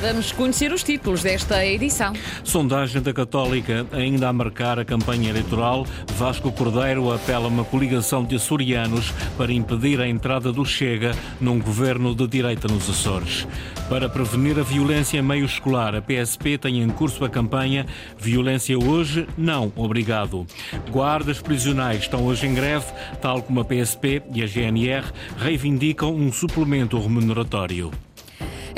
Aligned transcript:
Vamos 0.00 0.30
conhecer 0.30 0.72
os 0.72 0.84
títulos 0.84 1.24
desta 1.24 1.66
edição. 1.66 2.12
Sondagem 2.44 3.02
da 3.02 3.12
Católica 3.12 3.84
ainda 3.90 4.28
a 4.28 4.32
marcar 4.32 4.78
a 4.78 4.84
campanha 4.84 5.28
eleitoral. 5.28 5.84
Vasco 6.14 6.52
Cordeiro 6.52 7.12
apela 7.12 7.46
a 7.46 7.48
uma 7.48 7.64
coligação 7.64 8.24
de 8.24 8.36
açorianos 8.36 9.10
para 9.36 9.52
impedir 9.52 10.00
a 10.00 10.06
entrada 10.06 10.52
do 10.52 10.64
Chega 10.64 11.10
num 11.40 11.58
governo 11.58 12.14
de 12.14 12.28
direita 12.28 12.68
nos 12.68 12.88
Açores. 12.88 13.44
Para 13.88 14.08
prevenir 14.08 14.56
a 14.60 14.62
violência 14.62 15.20
meio 15.20 15.44
escolar, 15.44 15.96
a 15.96 16.00
PSP 16.00 16.58
tem 16.58 16.80
em 16.80 16.88
curso 16.88 17.24
a 17.24 17.28
campanha 17.28 17.84
Violência 18.16 18.78
hoje, 18.78 19.26
não, 19.36 19.72
obrigado. 19.74 20.46
Guardas 20.90 21.42
prisionais 21.42 22.02
estão 22.02 22.24
hoje 22.24 22.46
em 22.46 22.54
greve, 22.54 22.86
tal 23.20 23.42
como 23.42 23.60
a 23.60 23.64
PSP 23.64 24.22
e 24.32 24.44
a 24.44 24.46
GNR 24.46 25.06
reivindicam 25.36 26.14
um 26.14 26.30
suplemento 26.30 27.00
remuneratório. 27.00 27.90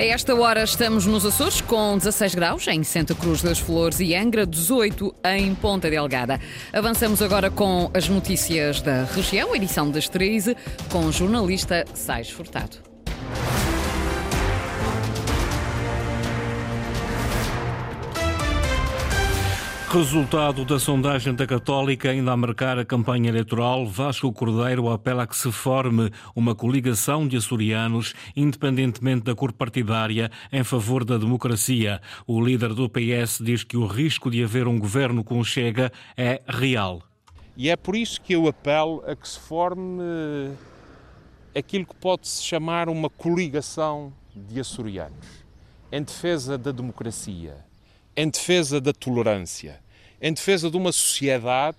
A 0.01 0.03
esta 0.03 0.35
hora 0.35 0.63
estamos 0.63 1.05
nos 1.05 1.27
Açores 1.27 1.61
com 1.61 1.99
16 1.99 2.35
graus 2.35 2.67
em 2.69 2.83
Santa 2.83 3.15
Cruz 3.15 3.43
das 3.43 3.59
Flores 3.59 4.01
e 4.01 4.15
Angra, 4.15 4.47
18 4.47 5.15
em 5.27 5.55
Ponta 5.55 5.91
Delgada. 5.91 6.41
Avançamos 6.73 7.21
agora 7.21 7.51
com 7.51 7.91
as 7.93 8.09
notícias 8.09 8.81
da 8.81 9.05
região, 9.05 9.55
edição 9.55 9.91
das 9.91 10.09
13, 10.09 10.57
com 10.91 11.05
o 11.05 11.13
jornalista 11.13 11.85
Sais 11.93 12.31
Furtado. 12.31 12.90
Resultado 19.93 20.65
da 20.65 20.79
sondagem 20.79 21.35
da 21.35 21.45
Católica 21.45 22.11
ainda 22.11 22.31
a 22.31 22.37
marcar 22.37 22.79
a 22.79 22.85
campanha 22.85 23.29
eleitoral, 23.29 23.85
Vasco 23.85 24.33
Cordeiro 24.33 24.89
apela 24.89 25.25
a 25.25 25.27
que 25.27 25.37
se 25.37 25.51
forme 25.51 26.13
uma 26.33 26.55
coligação 26.55 27.27
de 27.27 27.37
açorianos, 27.37 28.15
independentemente 28.37 29.25
da 29.25 29.35
cor 29.35 29.53
partidária, 29.53 30.31
em 30.53 30.63
favor 30.63 31.05
da 31.05 31.19
democracia. 31.19 32.01
O 32.25 32.41
líder 32.41 32.73
do 32.73 32.89
PS 32.89 33.41
diz 33.43 33.65
que 33.65 33.77
o 33.77 33.85
risco 33.85 34.31
de 34.31 34.45
haver 34.45 34.69
um 34.69 34.79
governo 34.79 35.25
com 35.25 35.43
Chega 35.43 35.91
é 36.17 36.41
real. 36.47 37.03
E 37.57 37.69
é 37.69 37.77
por 37.77 37.97
isso 37.97 38.21
que 38.21 38.33
eu 38.33 38.47
apelo 38.47 39.03
a 39.05 39.17
que 39.17 39.29
se 39.29 39.41
forme 39.41 40.05
aquilo 41.53 41.85
que 41.85 41.97
pode-se 41.97 42.45
chamar 42.45 42.89
uma 42.89 43.11
coligação 43.11 44.13
de 44.37 44.61
açorianos, 44.61 45.45
em 45.91 46.01
defesa 46.01 46.57
da 46.57 46.71
democracia 46.71 47.69
em 48.21 48.29
defesa 48.29 48.83
da 48.83 48.93
tolerância, 48.93 49.81
em 50.21 50.35
defesa 50.35 50.71
de 50.71 50.77
uma 50.77 50.93
sociedade 50.93 51.79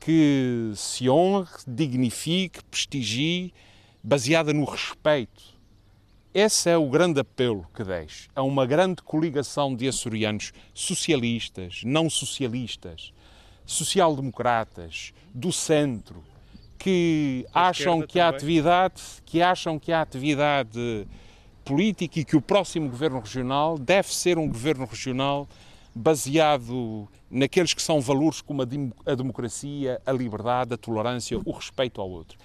que 0.00 0.72
se 0.74 1.08
honre, 1.08 1.46
dignifique, 1.68 2.64
prestigie, 2.64 3.54
baseada 4.02 4.52
no 4.52 4.64
respeito. 4.64 5.52
Esse 6.34 6.68
é 6.68 6.76
o 6.76 6.88
grande 6.88 7.20
apelo 7.20 7.64
que 7.72 7.84
deixo 7.84 8.28
a 8.34 8.42
uma 8.42 8.66
grande 8.66 9.02
coligação 9.02 9.76
de 9.76 9.86
açorianos 9.86 10.52
socialistas, 10.74 11.82
não 11.84 12.10
socialistas, 12.10 13.12
social-democratas, 13.64 15.12
do 15.32 15.52
centro, 15.52 16.24
que 16.76 17.46
acham 17.54 18.02
que 18.02 18.18
a 18.18 18.30
atividade, 18.30 19.00
que 19.24 19.40
acham 19.40 19.78
que 19.78 19.92
a 19.92 20.00
atividade 20.00 21.06
política 21.64 22.20
e 22.20 22.24
que 22.24 22.36
o 22.36 22.40
próximo 22.40 22.88
governo 22.88 23.20
regional 23.20 23.78
deve 23.78 24.14
ser 24.14 24.38
um 24.38 24.48
governo 24.48 24.84
regional 24.84 25.48
baseado 25.94 27.08
naqueles 27.32 27.74
que 27.74 27.82
são 27.82 28.00
valores 28.00 28.40
como 28.40 28.62
a 28.62 29.14
democracia, 29.14 30.00
a 30.04 30.12
liberdade, 30.12 30.74
a 30.74 30.76
tolerância, 30.76 31.40
o 31.44 31.50
respeito 31.50 32.00
ao 32.00 32.08
outro. 32.08 32.38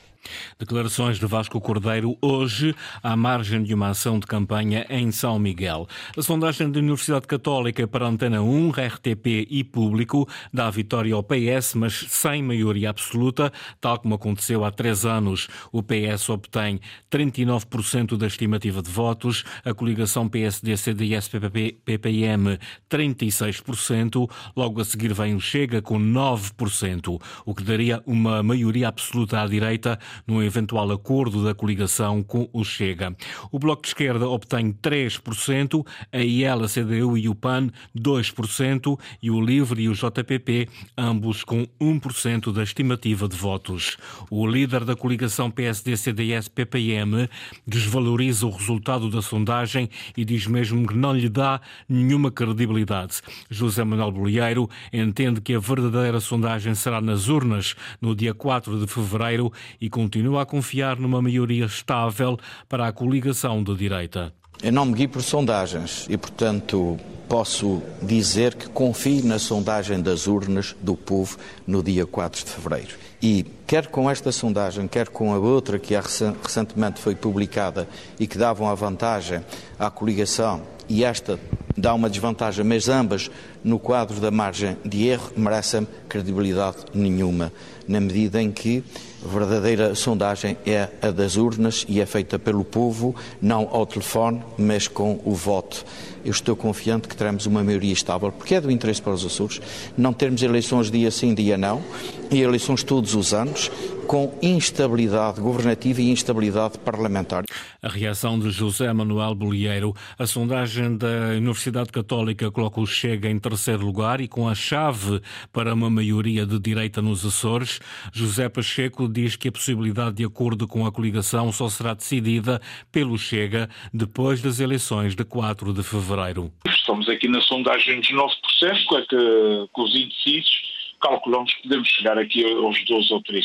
Declarações 0.60 1.18
de 1.20 1.26
Vasco 1.26 1.62
Cordeiro 1.62 2.18
hoje, 2.22 2.76
à 3.02 3.16
margem 3.16 3.64
de 3.64 3.74
uma 3.74 3.88
ação 3.90 4.20
de 4.20 4.28
campanha 4.28 4.86
em 4.90 5.10
São 5.12 5.40
Miguel. 5.40 5.88
A 6.18 6.22
sondagem 6.22 6.70
da 6.72 6.80
Universidade 6.80 7.28
Católica 7.28 7.88
para 7.88 8.08
Antena 8.08 8.42
1, 8.42 8.72
RTP 8.72 9.48
e 9.50 9.64
Público 9.64 10.28
dá 10.54 10.70
vitória 10.70 11.14
ao 11.14 11.24
PS, 11.24 11.76
mas 11.76 11.94
sem 12.10 12.44
maioria 12.44 12.90
absoluta, 12.90 13.54
tal 13.80 14.00
como 14.00 14.16
aconteceu 14.16 14.66
há 14.66 14.72
três 14.72 15.06
anos. 15.06 15.48
O 15.72 15.84
PS 15.84 16.30
obtém 16.30 16.82
39% 17.12 18.18
da 18.18 18.26
estimativa 18.28 18.82
de 18.82 18.90
votos, 18.90 19.44
a 19.64 19.74
coligação 19.74 20.28
PSD-CDS-PPM 20.28 22.60
36%, 22.90 24.30
logo 24.56 24.77
a 24.82 24.86
seguir 24.86 25.14
vem 25.14 25.36
o 25.36 25.40
Chega 25.40 25.82
com 25.82 26.00
9%, 26.00 27.22
o 27.46 27.56
que 27.56 27.64
daria 27.64 28.02
uma 28.06 28.42
maioria 28.44 28.88
absoluta 28.88 29.42
à 29.42 29.48
direita 29.48 30.00
num 30.26 30.42
eventual 30.42 30.92
acordo 30.92 31.44
da 31.44 31.54
coligação 31.54 32.24
com 32.24 32.50
o 32.54 32.64
Chega. 32.64 33.16
O 33.52 33.60
Bloco 33.60 33.82
de 33.82 33.90
Esquerda 33.90 34.28
obtém 34.28 34.72
3%, 34.72 35.86
a 36.12 36.20
IEL, 36.20 36.64
a 36.64 36.68
CDU 36.68 37.18
e 37.18 37.30
o 37.30 37.36
PAN 37.36 37.70
2% 37.98 39.00
e 39.22 39.32
o 39.32 39.42
LIVRE 39.42 39.84
e 39.84 39.90
o 39.90 39.94
JPP, 39.94 40.70
ambos 40.98 41.44
com 41.44 41.66
1% 41.80 42.52
da 42.52 42.64
estimativa 42.64 43.28
de 43.28 43.36
votos. 43.36 43.98
O 44.30 44.46
líder 44.46 44.84
da 44.84 44.96
coligação 44.96 45.50
PSD-CDS-PPM 45.52 47.30
desvaloriza 47.66 48.46
o 48.46 48.52
resultado 48.52 49.10
da 49.10 49.22
sondagem 49.22 49.90
e 50.16 50.24
diz 50.24 50.48
mesmo 50.48 50.88
que 50.88 50.96
não 50.96 51.14
lhe 51.14 51.30
dá 51.30 51.62
nenhuma 51.88 52.32
credibilidade. 52.32 53.22
José 53.50 53.84
Manuel 53.84 54.12
Bolieiro 54.12 54.67
entende 54.92 55.42
que 55.42 55.54
a 55.54 55.60
verdadeira 55.60 56.20
sondagem 56.20 56.76
será 56.76 57.02
nas 57.02 57.28
urnas 57.28 57.76
no 58.02 58.16
dia 58.16 58.34
4 58.34 58.80
de 58.80 58.88
fevereiro 58.88 59.52
e 59.80 59.90
continua 59.90 60.42
a 60.42 60.46
confiar 60.46 60.98
numa 60.98 61.22
maioria 61.22 61.66
estável 61.66 62.38
para 62.68 62.88
a 62.88 62.92
coligação 62.92 63.64
de 63.64 63.76
direita. 63.76 64.34
Eu 64.62 64.72
não 64.72 64.86
me 64.86 64.94
guio 64.94 65.10
por 65.10 65.22
sondagens 65.22 66.08
e, 66.10 66.18
portanto, 66.18 66.98
posso 67.30 67.82
dizer 68.02 68.56
que 68.56 68.68
confio 68.68 69.24
na 69.24 69.38
sondagem 69.38 70.02
das 70.02 70.26
urnas 70.26 70.76
do 70.82 70.96
povo 70.96 71.38
no 71.68 71.84
dia 71.84 72.08
4 72.08 72.44
de 72.44 72.52
fevereiro. 72.52 72.96
E 73.22 73.46
quer 73.68 73.88
com 73.88 74.10
esta 74.10 74.32
sondagem, 74.32 74.88
quer 74.88 75.10
com 75.10 75.34
a 75.34 75.38
outra 75.38 75.78
que 75.78 75.94
recentemente 75.96 77.00
foi 77.00 77.16
publicada 77.16 77.88
e 78.20 78.26
que 78.26 78.38
davam 78.38 78.68
a 78.68 78.74
vantagem 78.74 79.42
à 79.78 79.92
coligação, 79.92 80.64
e 80.90 81.04
esta 81.04 81.40
dá 81.76 81.94
uma 81.94 82.10
desvantagem, 82.10 82.64
mas 82.64 82.88
ambas, 82.88 83.30
no 83.64 83.80
quadro 83.80 84.20
da 84.20 84.32
margem 84.32 84.78
de 84.86 85.08
erro, 85.08 85.32
merecem 85.36 85.88
credibilidade 86.08 86.78
nenhuma, 86.94 87.52
na 87.88 88.00
medida 88.00 88.42
em 88.42 88.52
que 88.52 88.84
a 89.24 89.28
verdadeira 89.28 89.96
sondagem 89.96 90.58
é 90.66 90.90
a 91.02 91.10
das 91.10 91.38
urnas 91.38 91.86
e 91.90 92.00
é 92.00 92.06
feita 92.06 92.38
pelo 92.38 92.64
povo, 92.64 93.16
não 93.42 93.68
ao 93.72 93.86
telefone, 93.86 94.42
mas 94.58 94.88
com 94.88 95.20
o 95.26 95.34
voto. 95.34 95.84
Eu 96.24 96.32
estou 96.32 96.56
confiante 96.56 97.08
que 97.08 97.16
teremos 97.16 97.46
uma 97.46 97.64
maioria 97.64 97.94
estável, 97.94 98.32
porque 98.32 98.56
é 98.56 98.62
do 98.62 98.70
interesse 98.70 99.02
para 99.02 99.14
os 99.14 99.26
Açores 99.26 99.62
não 99.98 100.14
termos 100.14 100.42
eleições 100.44 100.92
dia 100.92 101.10
sim, 101.10 101.34
dia 101.34 101.58
não, 101.58 101.82
e 102.30 102.42
eleições 102.42 102.84
todos 102.84 103.16
os 103.16 103.34
anos, 103.34 103.72
com 104.08 104.34
instabilidade 104.42 105.42
governativa 105.42 106.02
e 106.02 106.10
instabilidade 106.10 106.78
parlamentar. 106.80 107.44
A 107.82 107.90
reação 107.90 108.40
de 108.40 108.50
José 108.52 108.92
Manuel 108.94 109.36
Bolieiro. 109.36 109.94
A 110.18 110.26
sondagem 110.26 110.98
da 110.98 111.36
Universidade 111.38 111.92
Católica 111.92 112.50
coloca 112.50 112.80
o 112.80 112.86
Chega 112.86 113.30
em 113.30 113.38
terceiro 113.50 113.86
lugar 113.86 114.20
e 114.20 114.28
com 114.28 114.48
a 114.50 114.54
chave 114.54 115.22
para 115.54 115.74
uma 115.74 115.90
maioria 115.90 116.46
de 116.46 116.60
direita 116.60 117.02
nos 117.02 117.26
Açores. 117.26 117.80
José 118.12 118.50
Pacheco 118.50 119.08
diz 119.08 119.36
que 119.38 119.48
a 119.48 119.52
possibilidade 119.52 120.18
de 120.18 120.26
acordo 120.26 120.68
com 120.68 120.86
a 120.86 120.92
coligação 120.92 121.52
só 121.52 121.70
será 121.70 121.94
decidida 121.94 122.62
pelo 122.92 123.18
Chega 123.18 123.70
depois 123.94 124.42
das 124.42 124.60
eleições 124.60 125.16
de 125.16 125.24
4 125.24 125.74
de 125.74 125.82
fevereiro. 125.82 126.52
Estamos 126.68 127.08
aqui 127.08 127.28
na 127.30 127.40
sondagem 127.42 128.02
dos 128.02 128.12
9%, 128.12 128.30
é 128.64 129.02
que, 129.04 129.70
com 129.72 129.84
os 129.84 129.96
indecisos 129.96 130.77
calculamos 131.02 131.54
que 131.54 131.64
podemos 131.64 131.88
chegar 131.88 132.18
aqui 132.18 132.44
aos 132.44 132.84
12 132.86 133.14
ou 133.14 133.22
13%. 133.22 133.44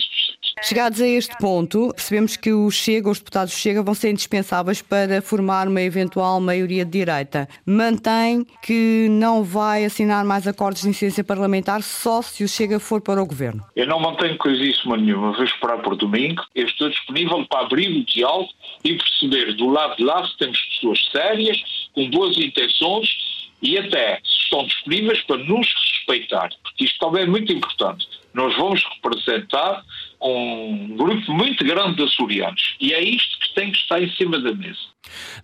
Chegados 0.63 1.01
a 1.01 1.07
este 1.07 1.37
ponto, 1.39 1.93
percebemos 1.95 2.37
que 2.37 2.53
o 2.53 2.71
Chega, 2.71 3.11
os 3.11 3.19
deputados 3.19 3.55
do 3.55 3.59
Chega, 3.59 3.83
vão 3.83 3.95
ser 3.95 4.11
indispensáveis 4.11 4.83
para 4.83 5.21
formar 5.23 5.69
uma 5.69 5.83
eventual 5.83 6.41
maioria 6.41 6.85
de 6.85 6.91
direita. 6.91 7.49
Mantém 7.67 8.47
que 8.63 9.07
não 9.11 9.43
vai 9.43 9.85
assinar 9.85 10.25
mais 10.25 10.47
acordos 10.47 10.83
de 10.83 10.89
incidência 10.89 11.25
parlamentar 11.25 11.83
só 11.83 12.23
se 12.23 12.45
o 12.45 12.49
Chega 12.49 12.79
for 12.79 13.01
para 13.01 13.23
o 13.23 13.27
governo. 13.27 13.65
Eu 13.75 13.87
não 13.87 14.01
mantenho 14.01 14.37
coisíssima 14.39 14.97
nenhuma. 14.97 15.33
Vou 15.33 15.45
esperar 15.45 15.79
por 15.83 15.97
domingo. 15.97 16.43
Eu 16.55 16.67
estou 16.67 16.89
disponível 16.89 17.45
para 17.47 17.67
abrir 17.67 17.89
o 17.89 18.05
diálogo 18.05 18.51
e 18.85 18.97
perceber 18.97 19.55
do 19.55 19.69
lado 19.69 19.97
de 19.97 20.05
lá 20.05 20.27
se 20.27 20.37
temos 20.39 20.61
pessoas 20.61 20.99
sérias, 21.11 21.59
com 21.95 22.09
boas 22.11 22.37
intenções 22.37 23.09
e 23.63 23.79
até 23.79 24.21
estão 24.53 24.67
disponíveis 24.67 25.21
para 25.23 25.39
nos 25.39 25.67
respeitar, 25.75 26.51
porque 26.63 26.85
isto 26.85 26.99
também 26.99 27.23
é 27.23 27.27
muito 27.27 27.51
importante. 27.51 28.07
Nós 28.35 28.55
vamos 28.57 28.85
representar 28.95 29.83
um 30.31 30.97
grupo 30.97 31.33
muito 31.33 31.65
grande 31.65 31.97
de 31.97 32.03
açorianos. 32.03 32.77
E 32.81 32.93
é 32.93 33.03
isto 33.03 33.39
que 33.41 33.55
tem 33.55 33.73
que 33.73 33.79
estar 33.79 34.01
em 34.01 34.11
cima 34.13 34.39
da 34.41 34.55
mesa. 34.55 34.93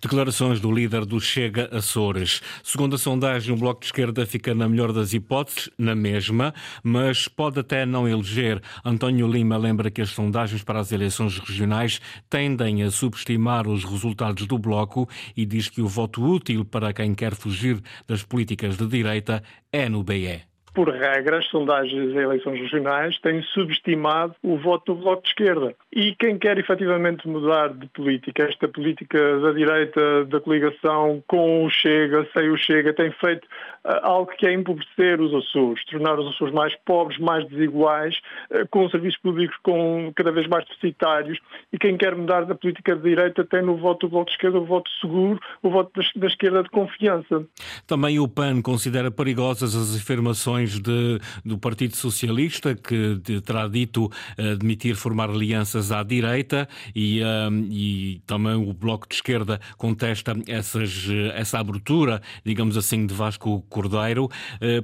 Declarações 0.01 0.59
do 0.59 0.71
líder 0.71 1.05
do 1.05 1.19
Chega 1.19 1.69
Açores. 1.71 2.41
Segundo 2.63 2.95
a 2.95 2.97
sondagem, 2.97 3.53
o 3.53 3.57
Bloco 3.57 3.81
de 3.81 3.87
Esquerda 3.87 4.25
fica 4.25 4.55
na 4.55 4.69
melhor 4.69 4.93
das 4.93 5.13
hipóteses, 5.13 5.69
na 5.77 5.93
mesma, 5.93 6.53
mas 6.81 7.27
pode 7.27 7.59
até 7.59 7.85
não 7.85 8.07
eleger. 8.07 8.61
António 8.83 9.27
Lima 9.27 9.57
lembra 9.57 9.91
que 9.91 10.01
as 10.01 10.09
sondagens 10.09 10.63
para 10.63 10.79
as 10.79 10.91
eleições 10.91 11.37
regionais 11.37 11.99
tendem 12.29 12.83
a 12.83 12.91
subestimar 12.91 13.67
os 13.67 13.83
resultados 13.83 14.47
do 14.47 14.57
Bloco 14.57 15.07
e 15.35 15.45
diz 15.45 15.67
que 15.67 15.81
o 15.81 15.87
voto 15.87 16.23
útil 16.23 16.63
para 16.63 16.93
quem 16.93 17.13
quer 17.13 17.35
fugir 17.35 17.81
das 18.07 18.23
políticas 18.23 18.77
de 18.77 18.87
direita 18.87 19.43
é 19.71 19.89
no 19.89 20.03
BE 20.03 20.48
por 20.79 20.91
regra, 20.91 21.39
as 21.39 21.45
sondagens 21.47 22.15
em 22.15 22.19
eleições 22.19 22.57
regionais 22.57 23.19
têm 23.19 23.41
subestimado 23.53 24.33
o 24.41 24.55
voto 24.55 24.93
do 24.95 25.01
Bloco 25.01 25.23
de 25.23 25.27
Esquerda. 25.27 25.75
E 25.91 26.15
quem 26.15 26.39
quer 26.39 26.57
efetivamente 26.57 27.27
mudar 27.27 27.73
de 27.73 27.85
política, 27.87 28.43
esta 28.43 28.65
política 28.65 29.39
da 29.41 29.51
direita, 29.51 30.23
da 30.23 30.39
coligação 30.39 31.21
com 31.27 31.65
o 31.65 31.69
Chega, 31.69 32.25
sem 32.31 32.49
o 32.49 32.55
Chega, 32.55 32.93
tem 32.93 33.11
feito 33.11 33.43
uh, 33.43 33.99
algo 34.03 34.31
que 34.37 34.47
é 34.47 34.53
empobrecer 34.53 35.19
os 35.19 35.33
Açores, 35.33 35.83
tornar 35.83 36.17
os 36.17 36.33
Açores 36.33 36.53
mais 36.53 36.73
pobres, 36.85 37.19
mais 37.19 37.45
desiguais, 37.49 38.15
uh, 38.49 38.65
com 38.69 38.89
serviços 38.89 39.19
públicos 39.19 39.57
com 39.61 40.13
cada 40.15 40.31
vez 40.31 40.47
mais 40.47 40.65
deficitários. 40.65 41.39
E 41.73 41.77
quem 41.77 41.97
quer 41.97 42.15
mudar 42.15 42.45
da 42.45 42.55
política 42.55 42.95
de 42.95 43.01
direita 43.01 43.43
tem 43.43 43.61
no 43.61 43.75
voto 43.75 44.07
do 44.07 44.11
Bloco 44.11 44.27
de 44.27 44.31
Esquerda 44.31 44.57
o 44.57 44.65
voto 44.65 44.89
seguro, 45.01 45.41
o 45.61 45.69
voto 45.69 45.91
da 46.15 46.27
esquerda 46.27 46.63
de 46.63 46.69
confiança. 46.69 47.43
Também 47.85 48.17
o 48.17 48.29
PAN 48.29 48.61
considera 48.61 49.11
perigosas 49.11 49.75
as 49.75 49.93
afirmações 49.93 50.68
de, 50.73 51.19
do 51.43 51.57
Partido 51.57 51.95
Socialista, 51.95 52.75
que 52.75 53.19
terá 53.45 53.67
dito 53.67 54.11
eh, 54.37 54.51
admitir 54.51 54.95
formar 54.95 55.29
alianças 55.29 55.91
à 55.91 56.03
direita, 56.03 56.67
e, 56.95 57.21
um, 57.23 57.67
e 57.71 58.21
também 58.27 58.55
o 58.55 58.73
Bloco 58.73 59.07
de 59.07 59.15
Esquerda 59.15 59.59
contesta 59.77 60.33
essas, 60.47 61.07
eh, 61.09 61.39
essa 61.39 61.59
abertura, 61.59 62.21
digamos 62.43 62.77
assim, 62.77 63.05
de 63.05 63.13
Vasco 63.13 63.61
Cordeiro. 63.69 64.29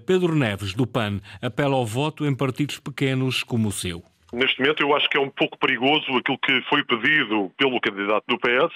Pedro 0.06 0.36
Neves, 0.36 0.74
do 0.74 0.88
PAN, 0.88 1.20
apela 1.42 1.76
ao 1.76 1.86
voto 1.86 2.26
em 2.26 2.36
partidos 2.36 2.80
pequenos 2.80 3.44
como 3.44 3.68
o 3.68 3.72
seu. 3.72 4.04
Neste 4.34 4.60
momento, 4.60 4.82
eu 4.82 4.96
acho 4.96 5.10
que 5.10 5.18
é 5.18 5.22
um 5.22 5.30
pouco 5.30 5.58
perigoso 5.58 6.06
aquilo 6.18 6.38
que 6.40 6.62
foi 6.64 6.84
pedido 6.84 7.52
pelo 7.58 7.80
candidato 7.80 8.26
do 8.28 8.38
PS, 8.38 8.74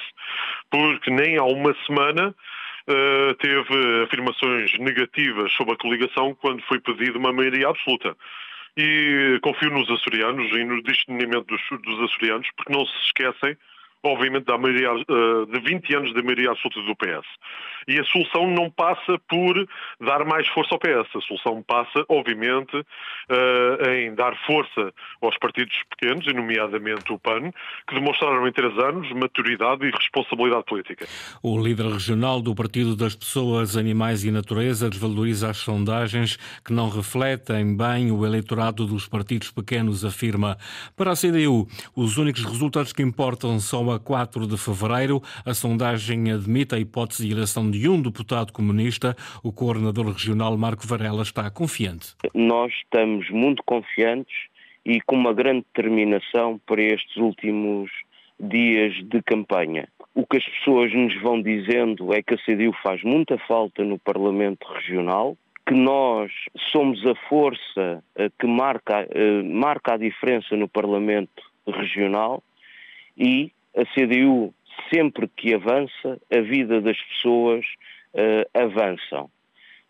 porque 0.69 1.11
nem 1.11 1.37
há 1.37 1.43
uma 1.43 1.75
semana 1.85 2.33
uh, 2.89 3.35
teve 3.35 4.03
afirmações 4.03 4.77
negativas 4.79 5.51
sobre 5.53 5.73
a 5.73 5.77
coligação 5.77 6.35
quando 6.35 6.61
foi 6.63 6.79
pedido 6.79 7.19
uma 7.19 7.31
maioria 7.31 7.69
absoluta. 7.69 8.15
E 8.77 9.39
confio 9.41 9.71
nos 9.71 9.89
açorianos 9.89 10.51
e 10.51 10.63
no 10.63 10.81
discernimento 10.83 11.45
dos, 11.45 11.61
dos 11.81 12.01
açorianos, 12.01 12.47
porque 12.55 12.73
não 12.73 12.85
se 12.85 12.93
esquecem 13.05 13.57
obviamente, 14.03 14.45
da 14.45 14.57
maioria, 14.57 14.89
eh, 14.89 15.51
de 15.51 15.59
20 15.59 15.95
anos 15.95 16.13
da 16.13 16.21
maioria 16.21 16.51
absoluta 16.51 16.81
do 16.81 16.95
PS. 16.95 17.27
E 17.87 17.99
a 17.99 18.03
solução 18.05 18.49
não 18.49 18.69
passa 18.69 19.19
por 19.27 19.67
dar 19.99 20.23
mais 20.25 20.47
força 20.49 20.75
ao 20.75 20.79
PS. 20.79 21.09
A 21.15 21.21
solução 21.21 21.63
passa, 21.63 22.05
obviamente, 22.07 22.85
eh, 23.29 24.05
em 24.05 24.15
dar 24.15 24.35
força 24.45 24.93
aos 25.21 25.37
partidos 25.37 25.75
pequenos, 25.89 26.25
e 26.27 26.33
nomeadamente 26.33 27.11
o 27.11 27.19
PAN, 27.19 27.51
que 27.87 27.95
demonstraram 27.95 28.47
em 28.47 28.51
três 28.51 28.77
anos 28.77 29.11
maturidade 29.11 29.85
e 29.85 29.91
responsabilidade 29.91 30.63
política. 30.65 31.07
O 31.41 31.59
líder 31.61 31.87
regional 31.87 32.41
do 32.41 32.55
Partido 32.55 32.95
das 32.95 33.15
Pessoas, 33.15 33.75
Animais 33.75 34.23
e 34.23 34.31
Natureza 34.31 34.89
desvaloriza 34.89 35.49
as 35.49 35.57
sondagens 35.57 36.37
que 36.63 36.71
não 36.71 36.89
refletem 36.89 37.75
bem 37.75 38.11
o 38.11 38.25
eleitorado 38.25 38.85
dos 38.85 39.07
partidos 39.07 39.51
pequenos, 39.51 40.05
afirma. 40.05 40.57
Para 40.95 41.11
a 41.11 41.15
CDU, 41.15 41.67
os 41.95 42.17
únicos 42.17 42.45
resultados 42.45 42.93
que 42.93 43.01
importam 43.01 43.59
são 43.59 43.88
a 43.91 43.99
4 43.99 44.47
de 44.47 44.57
fevereiro. 44.57 45.21
A 45.45 45.53
sondagem 45.53 46.31
admite 46.31 46.75
a 46.75 46.79
hipótese 46.79 47.25
de 47.25 47.33
eleição 47.33 47.69
de 47.69 47.87
um 47.89 48.01
deputado 48.01 48.51
comunista. 48.51 49.15
O 49.43 49.51
coordenador 49.51 50.07
regional 50.07 50.57
Marco 50.57 50.87
Varela 50.87 51.23
está 51.23 51.49
confiante. 51.49 52.15
Nós 52.33 52.71
estamos 52.73 53.29
muito 53.29 53.63
confiantes 53.63 54.49
e 54.85 55.01
com 55.01 55.15
uma 55.15 55.33
grande 55.33 55.65
determinação 55.73 56.59
para 56.65 56.81
estes 56.81 57.17
últimos 57.17 57.91
dias 58.39 58.93
de 59.03 59.21
campanha. 59.21 59.87
O 60.15 60.25
que 60.25 60.37
as 60.37 60.45
pessoas 60.45 60.93
nos 60.93 61.15
vão 61.21 61.41
dizendo 61.41 62.13
é 62.13 62.21
que 62.21 62.33
a 62.33 62.37
CDU 62.37 62.73
faz 62.81 63.03
muita 63.03 63.37
falta 63.37 63.83
no 63.83 63.99
Parlamento 63.99 64.65
Regional, 64.67 65.37
que 65.65 65.73
nós 65.73 66.31
somos 66.71 67.05
a 67.05 67.13
força 67.27 68.03
eh, 68.15 68.31
que 68.39 68.47
marca, 68.47 69.07
eh, 69.11 69.43
marca 69.43 69.93
a 69.93 69.97
diferença 69.97 70.55
no 70.55 70.67
Parlamento 70.67 71.43
Regional 71.67 72.41
e 73.15 73.51
a 73.79 73.85
CDU, 73.93 74.53
sempre 74.93 75.27
que 75.27 75.53
avança, 75.53 76.19
a 76.31 76.41
vida 76.41 76.81
das 76.81 76.97
pessoas 77.01 77.65
uh, 78.13 78.59
avançam. 78.59 79.29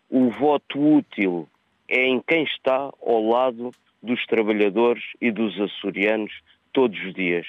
O 0.08 0.30
voto 0.30 0.78
útil 0.98 1.48
é 1.88 2.06
em 2.06 2.20
quem 2.20 2.44
está 2.44 2.92
ao 3.04 3.22
lado 3.26 3.70
dos 4.02 4.24
trabalhadores 4.26 5.02
e 5.20 5.30
dos 5.30 5.60
açorianos 5.60 6.32
todos 6.72 6.98
os 7.04 7.14
dias. 7.14 7.46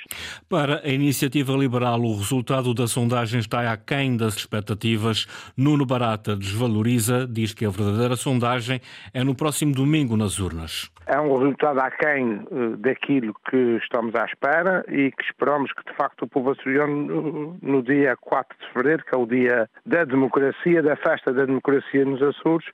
Para 0.49 0.81
a 0.83 0.89
iniciativa 0.89 1.53
liberal, 1.53 1.99
o 2.01 2.17
resultado 2.17 2.73
da 2.73 2.87
sondagem 2.87 3.39
está 3.39 3.71
aquém 3.71 4.17
das 4.17 4.35
expectativas. 4.35 5.27
Nuno 5.55 5.85
Barata 5.85 6.35
desvaloriza, 6.35 7.27
diz 7.27 7.53
que 7.53 7.65
a 7.65 7.69
verdadeira 7.69 8.15
sondagem 8.15 8.79
é 9.13 9.23
no 9.23 9.35
próximo 9.35 9.73
domingo 9.73 10.15
nas 10.17 10.39
urnas. 10.39 10.91
É 11.07 11.19
um 11.19 11.37
resultado 11.37 11.79
aquém 11.79 12.41
eh, 12.51 12.77
daquilo 12.77 13.33
que 13.49 13.77
estamos 13.83 14.15
à 14.15 14.25
espera 14.25 14.85
e 14.87 15.11
que 15.11 15.23
esperamos 15.23 15.71
que, 15.73 15.83
de 15.83 15.97
facto, 15.97 16.23
o 16.23 16.27
povo 16.27 16.51
açoriano, 16.51 17.57
no 17.61 17.83
dia 17.83 18.15
4 18.21 18.57
de 18.57 18.67
fevereiro, 18.71 19.03
que 19.03 19.15
é 19.15 19.17
o 19.17 19.25
dia 19.25 19.69
da 19.85 20.05
democracia, 20.05 20.81
da 20.81 20.95
festa 20.95 21.33
da 21.33 21.45
democracia 21.45 22.05
nos 22.05 22.21
Açores, 22.21 22.65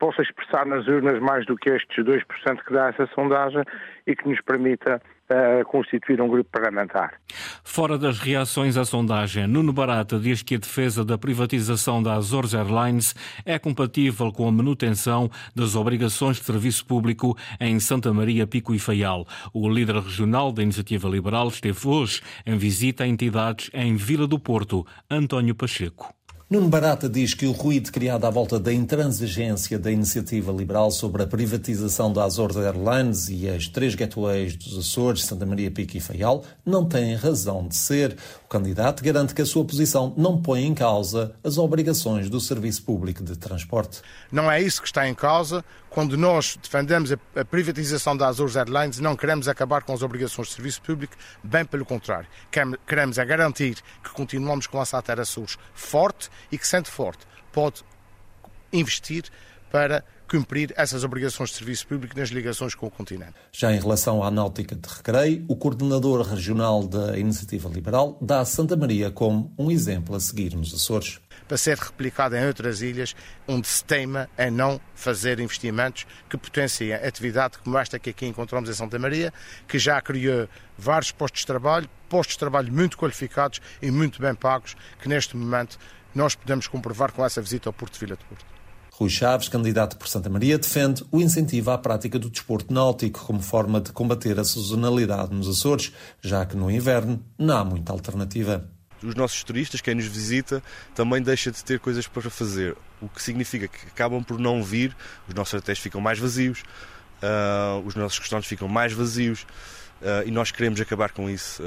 possa 0.00 0.22
expressar 0.22 0.66
nas 0.66 0.86
urnas 0.88 1.20
mais 1.20 1.46
do 1.46 1.54
que 1.54 1.68
estes 1.70 2.04
2% 2.04 2.64
que 2.66 2.72
dá 2.72 2.88
essa 2.88 3.06
sondagem 3.14 3.62
e 4.06 4.16
que 4.16 4.26
nos 4.26 4.40
permita 4.40 5.00
uh, 5.30 5.64
constituir 5.66 6.20
um 6.20 6.28
grupo 6.28 6.50
parlamentar. 6.50 7.12
Fora 7.62 7.98
das 7.98 8.18
reações 8.18 8.78
à 8.78 8.84
sondagem, 8.84 9.46
Nuno 9.46 9.72
Barata 9.74 10.18
diz 10.18 10.42
que 10.42 10.54
a 10.54 10.58
defesa 10.58 11.04
da 11.04 11.18
privatização 11.18 12.02
da 12.02 12.14
Azores 12.14 12.54
Airlines 12.54 13.14
é 13.44 13.58
compatível 13.58 14.32
com 14.32 14.48
a 14.48 14.52
manutenção 14.52 15.30
das 15.54 15.76
obrigações 15.76 16.38
de 16.38 16.44
serviço 16.44 16.84
público 16.86 17.36
em 17.60 17.78
Santa 17.78 18.12
Maria, 18.12 18.46
Pico 18.46 18.74
e 18.74 18.78
Faial. 18.78 19.26
O 19.52 19.68
líder 19.68 19.96
regional 19.96 20.50
da 20.50 20.62
Iniciativa 20.62 21.08
Liberal 21.08 21.48
esteve 21.48 21.86
hoje 21.86 22.22
em 22.46 22.56
visita 22.56 23.04
a 23.04 23.06
entidades 23.06 23.70
em 23.74 23.94
Vila 23.96 24.26
do 24.26 24.38
Porto, 24.38 24.86
António 25.10 25.54
Pacheco. 25.54 26.19
Nuno 26.52 26.68
Barata 26.68 27.08
diz 27.08 27.32
que 27.32 27.46
o 27.46 27.52
ruído 27.52 27.92
criado 27.92 28.24
à 28.24 28.30
volta 28.30 28.58
da 28.58 28.72
intransigência 28.72 29.78
da 29.78 29.88
iniciativa 29.88 30.50
liberal 30.50 30.90
sobre 30.90 31.22
a 31.22 31.26
privatização 31.28 32.12
da 32.12 32.24
Azores 32.24 32.56
Airlines 32.56 33.28
e 33.28 33.48
as 33.48 33.68
três 33.68 33.94
gateways 33.94 34.56
dos 34.56 34.76
Açores, 34.76 35.26
Santa 35.26 35.46
Maria, 35.46 35.70
Pico 35.70 35.96
e 35.96 36.00
Faial 36.00 36.44
não 36.66 36.84
tem 36.84 37.14
razão 37.14 37.68
de 37.68 37.76
ser. 37.76 38.16
O 38.44 38.48
candidato 38.48 39.04
garante 39.04 39.32
que 39.32 39.42
a 39.42 39.46
sua 39.46 39.64
posição 39.64 40.12
não 40.16 40.42
põe 40.42 40.66
em 40.66 40.74
causa 40.74 41.36
as 41.44 41.56
obrigações 41.56 42.28
do 42.28 42.40
serviço 42.40 42.82
público 42.82 43.22
de 43.22 43.38
transporte. 43.38 44.02
Não 44.32 44.50
é 44.50 44.60
isso 44.60 44.82
que 44.82 44.88
está 44.88 45.08
em 45.08 45.14
causa. 45.14 45.64
Quando 45.88 46.16
nós 46.16 46.56
defendemos 46.60 47.12
a 47.12 47.44
privatização 47.44 48.16
da 48.16 48.28
Azores 48.28 48.56
Airlines, 48.56 49.00
não 49.00 49.16
queremos 49.16 49.48
acabar 49.48 49.82
com 49.82 49.92
as 49.92 50.02
obrigações 50.02 50.48
de 50.48 50.54
serviço 50.54 50.80
público, 50.82 51.16
bem 51.42 51.64
pelo 51.64 51.84
contrário. 51.84 52.28
Queremos 52.86 53.18
é 53.18 53.24
garantir 53.24 53.76
que 54.02 54.10
continuamos 54.10 54.68
com 54.68 54.80
a 54.80 54.84
Satera 54.84 55.22
Açores 55.22 55.58
forte 55.74 56.30
e 56.50 56.58
que, 56.58 56.66
sendo 56.66 56.88
forte, 56.88 57.26
pode 57.52 57.82
investir 58.72 59.24
para 59.70 60.04
cumprir 60.30 60.72
essas 60.76 61.02
obrigações 61.02 61.50
de 61.50 61.56
serviço 61.56 61.84
público 61.88 62.16
nas 62.16 62.28
ligações 62.28 62.72
com 62.72 62.86
o 62.86 62.90
continente. 62.90 63.34
Já 63.50 63.72
em 63.72 63.80
relação 63.80 64.22
à 64.22 64.30
náutica 64.30 64.76
de 64.76 64.88
recreio, 64.88 65.44
o 65.48 65.56
coordenador 65.56 66.22
regional 66.22 66.86
da 66.86 67.18
Iniciativa 67.18 67.68
Liberal 67.68 68.16
dá 68.20 68.44
Santa 68.44 68.76
Maria 68.76 69.10
como 69.10 69.52
um 69.58 69.72
exemplo 69.72 70.14
a 70.14 70.20
seguir 70.20 70.54
nos 70.54 70.72
Açores. 70.72 71.20
Para 71.48 71.56
ser 71.56 71.76
replicado 71.76 72.36
em 72.36 72.46
outras 72.46 72.80
ilhas, 72.80 73.16
onde 73.48 73.66
se 73.66 73.82
teima 73.82 74.30
em 74.38 74.52
não 74.52 74.80
fazer 74.94 75.40
investimentos 75.40 76.06
que 76.28 76.38
potenciem 76.38 76.94
atividade 76.94 77.58
como 77.58 77.76
esta 77.76 77.98
que 77.98 78.10
aqui 78.10 78.24
encontramos 78.24 78.70
em 78.70 78.74
Santa 78.74 79.00
Maria, 79.00 79.32
que 79.66 79.80
já 79.80 80.00
criou 80.00 80.48
vários 80.78 81.10
postos 81.10 81.40
de 81.40 81.46
trabalho, 81.48 81.90
postos 82.08 82.34
de 82.34 82.38
trabalho 82.38 82.72
muito 82.72 82.96
qualificados 82.96 83.60
e 83.82 83.90
muito 83.90 84.22
bem 84.22 84.36
pagos, 84.36 84.76
que 85.02 85.08
neste 85.08 85.36
momento 85.36 85.76
nós 86.14 86.34
podemos 86.34 86.66
comprovar 86.66 87.12
com 87.12 87.24
essa 87.24 87.40
visita 87.40 87.68
ao 87.68 87.72
Porto 87.72 87.94
de 87.94 88.00
Vila 88.00 88.16
de 88.16 88.24
Porto. 88.24 88.44
Rui 89.00 89.08
Chaves, 89.08 89.48
candidato 89.48 89.96
por 89.96 90.08
Santa 90.08 90.28
Maria, 90.28 90.58
defende 90.58 91.02
o 91.10 91.22
incentivo 91.22 91.70
à 91.70 91.78
prática 91.78 92.18
do 92.18 92.28
desporto 92.28 92.72
náutico 92.72 93.24
como 93.24 93.40
forma 93.40 93.80
de 93.80 93.92
combater 93.92 94.38
a 94.38 94.44
sazonalidade 94.44 95.34
nos 95.34 95.48
Açores, 95.48 95.90
já 96.20 96.44
que 96.44 96.54
no 96.54 96.70
inverno 96.70 97.24
não 97.38 97.56
há 97.56 97.64
muita 97.64 97.92
alternativa. 97.92 98.68
Os 99.02 99.14
nossos 99.14 99.42
turistas, 99.42 99.80
quem 99.80 99.94
nos 99.94 100.04
visita, 100.04 100.62
também 100.94 101.22
deixa 101.22 101.50
de 101.50 101.64
ter 101.64 101.80
coisas 101.80 102.06
para 102.06 102.28
fazer, 102.28 102.76
o 103.00 103.08
que 103.08 103.22
significa 103.22 103.66
que 103.66 103.86
acabam 103.86 104.22
por 104.22 104.38
não 104.38 104.62
vir, 104.62 104.94
os 105.26 105.34
nossos 105.34 105.54
hotéis 105.54 105.78
ficam 105.78 106.02
mais 106.02 106.18
vazios, 106.18 106.62
uh, 107.22 107.80
os 107.86 107.94
nossos 107.94 108.18
restaurantes 108.18 108.50
ficam 108.50 108.68
mais 108.68 108.92
vazios. 108.92 109.46
e 110.26 110.30
nós 110.30 110.50
queremos 110.50 110.78
acabar 110.78 111.10
com 111.12 111.30
isso 111.30 111.62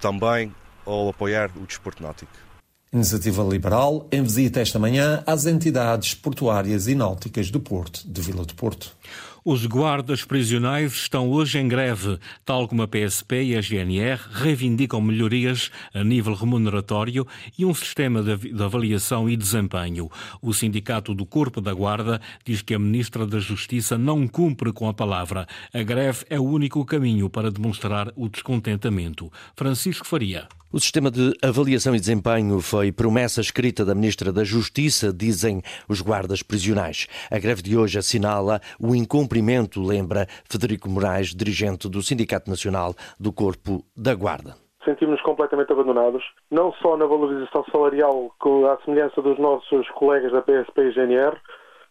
também 0.00 0.52
ao 0.84 1.10
apoiar 1.10 1.50
o 1.56 1.64
desporto 1.66 2.02
náutico. 2.02 2.49
Iniciativa 2.92 3.44
Liberal 3.44 4.08
em 4.10 4.20
visita 4.20 4.58
esta 4.58 4.76
manhã 4.76 5.22
às 5.24 5.46
entidades 5.46 6.12
portuárias 6.12 6.88
e 6.88 6.94
náuticas 6.96 7.48
do 7.48 7.60
Porto, 7.60 8.02
de 8.04 8.20
Vila 8.20 8.44
do 8.44 8.52
Porto. 8.52 8.96
Os 9.44 9.64
guardas 9.64 10.24
prisionais 10.24 10.92
estão 10.94 11.30
hoje 11.30 11.60
em 11.60 11.68
greve, 11.68 12.18
tal 12.44 12.66
como 12.66 12.82
a 12.82 12.88
PSP 12.88 13.44
e 13.44 13.56
a 13.56 13.60
GNR 13.60 14.20
reivindicam 14.32 15.00
melhorias 15.00 15.70
a 15.94 16.02
nível 16.02 16.34
remuneratório 16.34 17.24
e 17.56 17.64
um 17.64 17.72
sistema 17.72 18.24
de 18.24 18.60
avaliação 18.60 19.30
e 19.30 19.36
desempenho. 19.36 20.10
O 20.42 20.52
Sindicato 20.52 21.14
do 21.14 21.24
Corpo 21.24 21.60
da 21.60 21.72
Guarda 21.72 22.20
diz 22.44 22.60
que 22.60 22.74
a 22.74 22.78
Ministra 22.78 23.24
da 23.24 23.38
Justiça 23.38 23.96
não 23.96 24.26
cumpre 24.26 24.72
com 24.72 24.88
a 24.88 24.92
palavra. 24.92 25.46
A 25.72 25.82
greve 25.84 26.26
é 26.28 26.40
o 26.40 26.44
único 26.44 26.84
caminho 26.84 27.30
para 27.30 27.52
demonstrar 27.52 28.12
o 28.16 28.28
descontentamento. 28.28 29.32
Francisco 29.54 30.04
Faria. 30.04 30.48
O 30.72 30.78
sistema 30.78 31.10
de 31.10 31.32
avaliação 31.42 31.96
e 31.96 31.98
desempenho 31.98 32.60
foi 32.60 32.92
promessa 32.92 33.40
escrita 33.40 33.84
da 33.84 33.92
Ministra 33.92 34.32
da 34.32 34.44
Justiça, 34.44 35.12
dizem 35.12 35.62
os 35.88 36.00
guardas 36.00 36.44
prisionais. 36.44 37.08
A 37.28 37.40
greve 37.40 37.60
de 37.60 37.76
hoje 37.76 37.98
assinala 37.98 38.60
o 38.78 38.94
incumprimento, 38.94 39.82
lembra 39.82 40.28
Federico 40.48 40.88
Moraes, 40.88 41.34
dirigente 41.34 41.88
do 41.88 42.00
Sindicato 42.00 42.48
Nacional 42.48 42.94
do 43.18 43.32
Corpo 43.32 43.82
da 43.96 44.14
Guarda. 44.14 44.54
Sentimos-nos 44.84 45.20
completamente 45.22 45.72
abandonados, 45.72 46.22
não 46.52 46.72
só 46.74 46.96
na 46.96 47.04
valorização 47.04 47.64
salarial, 47.72 48.30
à 48.70 48.84
semelhança 48.84 49.20
dos 49.20 49.40
nossos 49.40 49.90
colegas 49.90 50.30
da 50.30 50.40
PSP 50.40 50.82
e 50.82 50.92
GNR, 50.92 51.36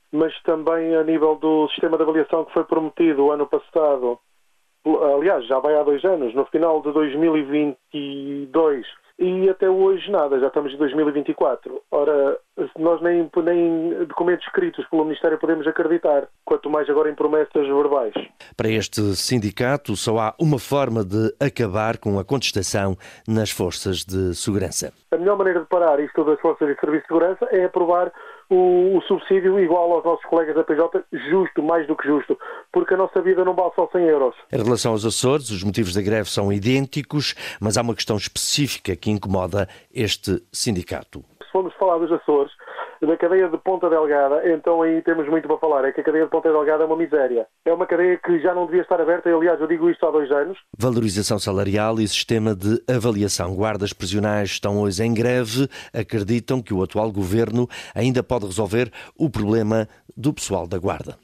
mas 0.10 0.34
também 0.44 0.96
a 0.96 1.04
nível 1.04 1.36
do 1.36 1.68
sistema 1.72 1.98
de 1.98 2.04
avaliação 2.04 2.46
que 2.46 2.54
foi 2.54 2.64
prometido 2.64 3.30
ano 3.30 3.46
passado 3.46 4.18
aliás, 4.86 5.46
já 5.48 5.60
vai 5.60 5.76
há 5.76 5.84
dois 5.84 6.04
anos, 6.04 6.34
no 6.34 6.46
final 6.46 6.82
de 6.82 6.92
2022 6.92 8.86
e 9.20 9.50
até 9.50 9.70
hoje 9.70 10.10
nada, 10.10 10.40
já 10.40 10.48
estamos 10.48 10.74
em 10.74 10.78
2024. 10.78 11.82
Ora, 11.92 12.38
nós 12.78 13.02
nem, 13.02 13.30
nem 13.44 14.06
documentos 14.06 14.46
escritos 14.48 14.86
pelo 14.88 15.04
Ministério 15.04 15.38
podemos 15.38 15.68
acreditar, 15.68 16.30
quanto 16.46 16.70
mais 16.70 16.90
agora 16.90 17.12
em 17.12 17.16
promessas 17.16 17.68
verbais. 17.68 18.14
Para 18.56 18.70
este 18.70 19.02
sindicato, 19.18 19.98
só 19.98 20.18
há 20.20 20.36
uma 20.40 20.58
forma 20.58 21.04
de 21.04 21.36
acabar 21.38 21.98
com 21.98 22.18
a 22.18 22.24
contestação 22.24 22.96
nas 23.28 23.52
forças 23.52 24.06
de 24.06 24.34
segurança. 24.34 24.94
A 25.12 25.18
melhor 25.18 25.38
maneira 25.38 25.60
de 25.60 25.66
parar 25.66 26.00
isto 26.00 26.24
das 26.24 26.40
forças 26.40 26.70
de 26.70 26.80
serviço 26.80 27.02
de 27.02 27.08
segurança 27.08 27.46
é 27.52 27.66
aprovar 27.66 28.14
o, 28.50 28.98
o, 28.98 29.02
subsídio 29.04 29.60
igual 29.60 29.92
aos 29.92 30.04
nossos 30.04 30.26
colegas 30.26 30.56
da 30.56 30.64
PJ, 30.64 31.04
justo, 31.30 31.62
mais 31.62 31.86
do 31.88 31.96
que 31.96 32.08
justo, 32.08 32.38
porque 32.72 32.94
a 32.94 32.98
nossa 32.98 33.22
vida 33.22 33.46
não 33.46 33.54
vale 33.54 33.72
só 33.76 33.88
100 33.92 34.02
euros. 34.06 34.36
Em 34.52 34.64
relação 34.64 34.92
aos 34.92 35.06
Açores, 35.06 35.50
os 35.52 35.64
motivos 35.64 35.94
da 35.94 36.02
greve 36.02 36.30
são 36.30 36.52
idênticos, 36.52 37.36
mas 37.62 37.78
há 37.78 37.82
uma 37.82 37.96
questão 37.96 38.18
específica 38.18 38.96
que 38.96 39.12
incomoda 39.12 39.68
este 39.94 40.42
sindicato. 40.52 41.24
Se 41.44 41.52
formos 41.52 41.74
falar 41.76 42.00
dos 42.00 42.12
Açores, 42.12 42.52
da 43.02 43.18
cadeia 43.18 43.48
de 43.48 43.58
Ponta 43.58 43.90
Delgada, 43.90 44.42
então 44.52 44.82
aí 44.82 45.02
temos 45.02 45.28
muito 45.28 45.48
para 45.48 45.58
falar. 45.58 45.86
É 45.86 45.92
que 45.92 46.02
a 46.02 46.04
cadeia 46.04 46.26
de 46.26 46.30
Ponta 46.30 46.52
Delgada 46.52 46.84
é 46.84 46.86
uma 46.86 46.98
miséria. 46.98 47.48
É 47.66 47.74
uma 47.74 47.86
cadeia 47.86 48.18
que 48.18 48.40
já 48.40 48.54
não 48.54 48.66
devia 48.66 48.82
estar 48.82 49.00
aberta, 49.00 49.30
e, 49.30 49.34
aliás, 49.34 49.60
eu 49.60 49.68
digo 49.68 49.90
isto 49.90 50.06
há 50.06 50.12
dois 50.12 50.32
anos. 50.32 50.58
Valorização 50.78 51.40
salarial 51.40 52.00
e 52.00 52.08
sistema 52.08 52.56
de 52.56 52.82
avaliação. 52.88 53.56
Guardas 53.56 53.94
prisionais 53.94 54.50
estão 54.50 54.80
hoje 54.80 55.04
em 55.04 55.14
greve. 55.14 55.68
Acreditam 55.94 56.62
que 56.62 56.74
o 56.74 56.84
atual 56.84 57.12
governo 57.12 57.68
ainda 57.96 58.22
pode 58.22 58.46
resolver 58.46 58.92
o 59.18 59.30
problema 59.30 59.88
do 60.20 60.34
pessoal 60.34 60.68
da 60.68 60.78
Guarda. 60.78 61.18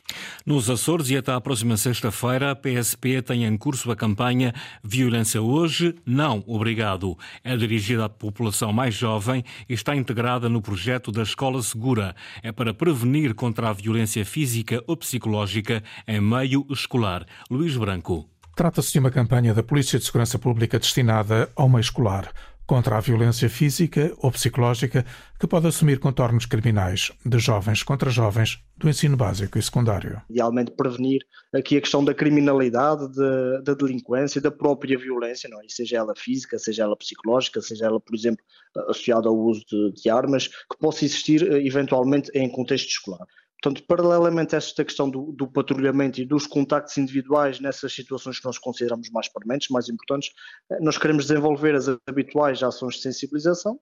Nos 0.46 0.70
Açores 0.70 1.10
e 1.10 1.18
até 1.18 1.34
à 1.34 1.42
próxima 1.42 1.76
sexta-feira, 1.76 2.52
a 2.52 2.56
PSP 2.56 3.22
tem 3.22 3.44
em 3.44 3.58
curso 3.58 3.92
a 3.92 3.96
campanha 3.96 4.54
Violência 4.82 5.42
Hoje, 5.42 5.94
Não 6.06 6.42
Obrigado. 6.48 7.18
É 7.44 7.58
dirigida 7.58 8.06
à 8.06 8.10
população 8.10 8.72
mais 8.72 8.96
jovem 8.96 9.44
e 9.68 9.74
está 9.74 9.94
integrada 9.94 10.48
no 10.48 10.62
projeto 10.62 11.12
da 11.12 11.24
Escola 11.24 11.62
Segura. 11.62 12.16
É 12.42 12.54
para 12.54 12.74
prevenir 12.74 13.36
contra 13.36 13.70
a 13.70 13.74
violência 13.74 14.24
física 14.24 14.82
ou 14.88 14.96
psicológica 14.96 15.84
em 16.08 16.22
meio 16.22 16.66
escolar. 16.70 17.26
Luís 17.52 17.76
Branco. 17.76 18.30
Trata-se 18.56 18.94
de 18.94 19.00
uma 19.00 19.12
campanha 19.12 19.54
da 19.54 19.62
Polícia 19.62 20.00
de 20.00 20.06
Segurança 20.06 20.40
Pública 20.40 20.80
destinada 20.80 21.50
ao 21.58 21.68
meio 21.68 21.82
escolar 21.82 22.32
contra 22.66 22.98
a 22.98 23.00
violência 23.00 23.50
física 23.50 24.14
ou 24.18 24.32
psicológica 24.32 25.06
que 25.40 25.48
pode 25.48 25.68
assumir 25.68 26.00
contornos 26.00 26.46
criminais 26.46 27.12
de 27.26 27.40
jovens 27.40 27.84
contra 27.84 28.10
jovens 28.10 28.60
do 28.78 28.90
ensino 28.90 29.16
básico 29.16 29.58
e 29.58 29.62
secundário. 29.62 30.22
Idealmente 30.30 30.72
prevenir 30.72 31.22
aqui 31.54 31.78
a 31.78 31.82
questão 31.82 32.04
da 32.04 32.14
criminalidade, 32.14 33.08
de, 33.10 33.62
da 33.64 33.74
delinquência, 33.74 34.42
da 34.42 34.52
própria 34.52 34.98
violência, 34.98 35.50
não 35.50 35.60
é? 35.62 35.66
seja 35.68 35.98
ela 35.98 36.14
física, 36.16 36.58
seja 36.58 36.84
ela 36.84 36.96
psicológica, 36.96 37.62
seja 37.62 37.86
ela, 37.86 38.00
por 38.00 38.16
exemplo, 38.16 38.44
associada 38.90 39.30
ao 39.30 39.38
uso 39.38 39.64
de, 39.70 40.02
de 40.02 40.10
armas, 40.10 40.48
que 40.48 40.78
possa 40.80 41.06
existir 41.06 41.42
eh, 41.44 41.66
eventualmente 41.66 42.30
em 42.34 42.50
contexto 42.50 42.90
escolar. 42.90 43.26
Portanto, 43.66 43.84
paralelamente 43.88 44.54
a 44.54 44.60
esta 44.60 44.86
questão 44.86 45.10
do, 45.10 45.32
do, 45.32 45.48
patrulhamento 45.48 46.22
e 46.22 46.26
dos 46.26 46.46
contactos 46.46 46.96
individuais 47.00 47.60
nessas 47.60 47.92
situações 47.96 48.38
que 48.38 48.46
nós 48.46 48.60
consideramos 48.60 49.10
mais 49.10 49.28
permanentes, 49.28 49.70
mais 49.72 49.90
importantes, 49.90 50.30
eh, 50.72 50.78
nós 50.82 51.00
queremos 51.00 51.26
desenvolver 51.26 51.74
as 51.74 51.88
habituais 52.08 52.62
ações 52.62 52.98
de 52.98 53.02
sensibilização, 53.02 53.80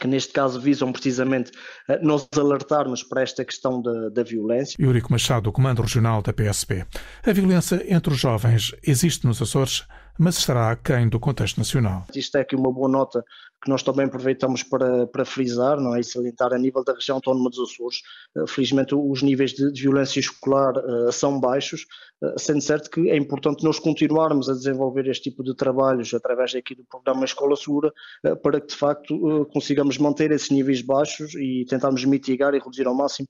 que 0.00 0.06
neste 0.06 0.32
caso 0.32 0.58
visam 0.58 0.90
precisamente 0.90 1.52
eh, 1.90 1.98
nós 2.00 2.26
alertarmos 2.38 3.02
para 3.02 3.20
esta 3.20 3.44
questão 3.44 3.82
da, 3.82 4.08
da 4.08 4.22
violência. 4.22 4.82
Eurico 4.82 5.12
Machado, 5.12 5.42
do 5.42 5.52
Comando 5.52 5.82
Regional 5.82 6.22
da 6.22 6.32
PSP. 6.32 6.86
A 7.22 7.30
violência 7.30 7.84
entre 7.86 8.14
os 8.14 8.18
jovens 8.18 8.74
existe 8.82 9.26
nos 9.26 9.42
Açores, 9.42 9.84
mas 10.18 10.38
estará 10.38 10.70
aquém 10.70 11.08
do 11.08 11.20
contexto 11.20 11.58
nacional. 11.58 12.06
Isto 12.14 12.38
é 12.38 12.40
aqui 12.40 12.56
uma 12.56 12.72
boa 12.72 12.88
nota 12.88 13.24
que 13.62 13.68
nós 13.68 13.82
também 13.82 14.06
aproveitamos 14.06 14.62
para, 14.62 15.06
para 15.06 15.24
frisar 15.24 15.80
não 15.80 15.94
é? 15.94 16.00
e 16.00 16.04
salientar 16.04 16.52
a 16.52 16.58
nível 16.58 16.84
da 16.84 16.92
região 16.92 17.16
autónoma 17.16 17.50
dos 17.50 17.58
Açores. 17.58 18.02
Eh, 18.36 18.46
felizmente 18.46 18.94
os 18.94 19.22
níveis 19.22 19.52
de, 19.52 19.72
de 19.72 19.82
violência 19.82 20.20
escolar 20.20 20.74
uh, 20.76 21.10
são 21.10 21.40
baixos, 21.40 21.84
uh, 22.22 22.38
sendo 22.38 22.60
certo 22.60 22.88
que 22.88 23.10
é 23.10 23.16
importante 23.16 23.64
nós 23.64 23.80
continuarmos 23.80 24.48
a 24.48 24.52
desenvolver 24.52 25.08
este 25.08 25.30
tipo 25.30 25.42
de 25.42 25.56
trabalhos 25.56 26.14
através 26.14 26.54
aqui 26.54 26.74
do 26.74 26.84
programa 26.84 27.24
Escola 27.24 27.56
Segura 27.56 27.92
uh, 28.26 28.36
para 28.36 28.60
que 28.60 28.68
de 28.68 28.76
facto 28.76 29.48
consigamos 29.52 29.98
manter 29.98 30.30
esses 30.30 30.50
níveis 30.50 30.80
baixos 30.80 31.34
e 31.34 31.64
tentarmos 31.68 32.04
mitigar 32.04 32.54
e 32.54 32.58
reduzir 32.58 32.86
ao 32.86 32.94
máximo 32.94 33.26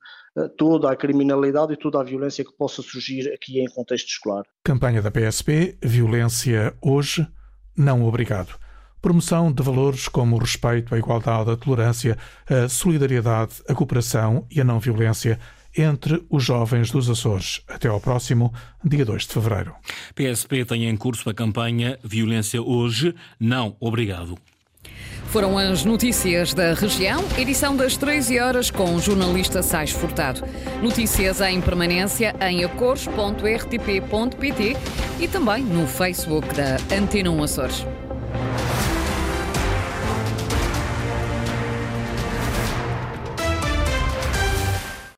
toda 0.57 0.91
a 0.91 0.97
criminalidade 0.97 1.73
e 1.73 1.77
toda 1.77 2.01
a 2.01 2.05
violência 2.05 2.45
que 2.45 2.53
possa 2.57 2.81
surgir 2.81 3.33
aqui 3.33 3.61
em 3.61 3.67
contexto 3.67 4.09
escolar. 4.09 4.45
Campanha 4.63 5.03
da 5.03 5.11
PSP, 5.11 5.77
violência 5.83 6.77
hoje, 6.81 7.27
não 7.77 8.05
obrigado 8.05 8.59
promoção 9.01 9.53
de 9.53 9.63
valores 9.63 10.09
como 10.09 10.37
o 10.37 10.39
respeito, 10.39 10.95
a 10.95 10.99
igualdade, 10.99 11.51
a 11.51 11.57
tolerância, 11.57 12.19
a 12.49 12.69
solidariedade, 12.69 13.55
a 13.69 13.75
cooperação 13.75 14.47
e 14.51 14.61
a 14.61 14.65
não 14.65 14.81
violência 14.81 15.39
entre 15.77 16.25
os 16.29 16.43
jovens 16.43 16.91
dos 16.91 17.09
Açores. 17.09 17.63
Até 17.69 17.89
ao 17.89 18.01
próximo 18.01 18.53
dia 18.85 19.05
2 19.05 19.27
de 19.27 19.33
fevereiro. 19.33 19.75
PSP 20.15 20.65
tem 20.65 20.89
em 20.89 20.97
curso 20.97 21.31
a 21.31 21.35
campanha 21.35 21.99
Violência 22.03 22.61
Hoje, 22.61 23.15
Não 23.39 23.77
Obrigado. 23.79 24.37
Foram 25.31 25.59
as 25.59 25.85
notícias 25.85 26.55
da 26.55 26.73
região, 26.73 27.23
edição 27.37 27.77
das 27.77 27.99
13 27.99 28.41
horas 28.41 28.71
com 28.71 28.95
o 28.95 29.01
jornalista 29.01 29.63
Sais 29.63 29.91
Furtado. 29.91 30.43
Notícias 30.83 31.43
em 31.43 31.61
permanência 31.61 32.35
em 32.41 32.65
acores.rtp.pt 32.65 34.77
e 35.21 35.29
também 35.29 35.63
no 35.63 35.87
Facebook 35.87 36.49
da 36.55 36.79
Antena 36.97 37.31
1 37.31 37.43
Açores. 37.43 37.85